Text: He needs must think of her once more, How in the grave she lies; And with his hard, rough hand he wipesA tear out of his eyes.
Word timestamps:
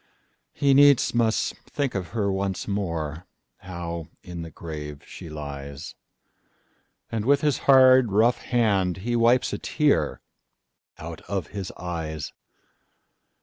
He 0.51 0.73
needs 0.73 1.13
must 1.13 1.55
think 1.69 1.93
of 1.93 2.07
her 2.07 2.31
once 2.31 2.67
more, 2.67 3.27
How 3.57 4.07
in 4.23 4.41
the 4.41 4.49
grave 4.49 5.03
she 5.05 5.29
lies; 5.29 5.93
And 7.11 7.23
with 7.23 7.41
his 7.41 7.59
hard, 7.69 8.11
rough 8.11 8.39
hand 8.41 8.97
he 9.05 9.15
wipesA 9.15 9.59
tear 9.61 10.19
out 10.97 11.21
of 11.29 11.49
his 11.49 11.71
eyes. 11.77 12.33